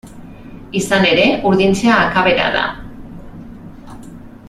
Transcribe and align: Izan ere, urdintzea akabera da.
Izan 0.79 1.05
ere, 1.09 1.27
urdintzea 1.51 1.99
akabera 2.07 2.49
da. 2.57 2.65